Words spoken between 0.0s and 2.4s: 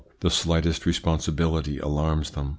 The slightest reponsibility alarms